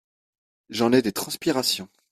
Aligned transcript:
J’en 0.71 0.93
ai 0.93 1.03
des 1.03 1.11
transpirations. 1.11 1.87